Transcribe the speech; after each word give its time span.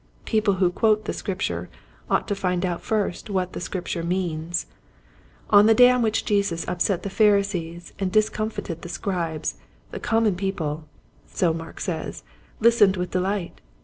People 0.25 0.55
who 0.55 0.71
quote 0.71 1.05
the 1.05 1.13
Scripture 1.13 1.69
ought 2.09 2.27
to 2.27 2.33
find 2.33 2.65
out 2.65 2.81
first 2.81 3.29
what 3.29 3.53
the 3.53 3.59
Scripture 3.61 4.01
means. 4.01 4.65
On 5.51 5.67
the 5.67 5.75
day 5.75 5.91
on 5.91 6.01
which 6.01 6.25
Jesus 6.25 6.67
upset 6.67 7.03
the 7.03 7.09
Pharisees 7.11 7.93
and 7.99 8.11
discomfited 8.11 8.81
the 8.81 8.89
Scribes 8.89 9.57
the 9.91 9.99
common 9.99 10.35
people, 10.35 10.85
so 11.27 11.53
Mark 11.53 11.79
says, 11.79 12.23
listened 12.59 12.97
with 12.97 13.11
delight. 13.11 13.61